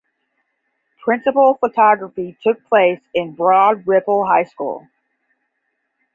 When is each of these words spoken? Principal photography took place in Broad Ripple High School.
Principal 1.03 1.53
photography 1.59 2.35
took 2.41 2.67
place 2.67 2.99
in 3.13 3.33
Broad 3.35 3.85
Ripple 3.85 4.25
High 4.25 4.45
School. 4.45 4.87